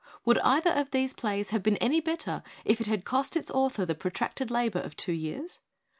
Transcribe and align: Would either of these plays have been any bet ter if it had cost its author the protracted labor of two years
Would 0.25 0.39
either 0.39 0.71
of 0.71 0.89
these 0.89 1.13
plays 1.13 1.51
have 1.51 1.61
been 1.61 1.77
any 1.77 1.99
bet 2.01 2.21
ter 2.21 2.41
if 2.65 2.81
it 2.81 2.87
had 2.87 3.05
cost 3.05 3.37
its 3.37 3.51
author 3.51 3.85
the 3.85 3.93
protracted 3.93 4.49
labor 4.49 4.79
of 4.79 4.95
two 4.97 5.13
years 5.13 5.59